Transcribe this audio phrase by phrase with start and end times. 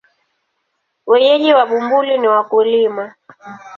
[1.07, 3.15] Wenyeji wa Bumbuli ni wakulima.